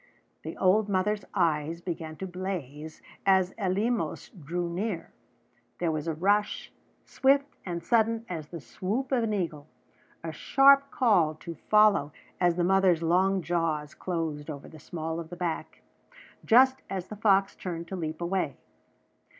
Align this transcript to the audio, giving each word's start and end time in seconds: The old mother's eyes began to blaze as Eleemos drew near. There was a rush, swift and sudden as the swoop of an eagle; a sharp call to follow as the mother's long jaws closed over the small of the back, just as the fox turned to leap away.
The 0.41 0.57
old 0.57 0.89
mother's 0.89 1.25
eyes 1.35 1.79
began 1.79 2.15
to 2.15 2.25
blaze 2.25 3.03
as 3.23 3.51
Eleemos 3.59 4.29
drew 4.31 4.67
near. 4.67 5.13
There 5.77 5.91
was 5.91 6.07
a 6.07 6.15
rush, 6.15 6.71
swift 7.05 7.55
and 7.67 7.83
sudden 7.83 8.25
as 8.27 8.47
the 8.47 8.59
swoop 8.59 9.11
of 9.11 9.21
an 9.23 9.31
eagle; 9.31 9.67
a 10.23 10.31
sharp 10.31 10.89
call 10.89 11.35
to 11.35 11.53
follow 11.53 12.13
as 12.39 12.55
the 12.55 12.63
mother's 12.63 13.03
long 13.03 13.43
jaws 13.43 13.93
closed 13.93 14.49
over 14.49 14.67
the 14.67 14.79
small 14.79 15.19
of 15.19 15.29
the 15.29 15.35
back, 15.35 15.83
just 16.43 16.77
as 16.89 17.05
the 17.09 17.15
fox 17.15 17.55
turned 17.55 17.87
to 17.89 17.95
leap 17.95 18.21
away. 18.21 18.57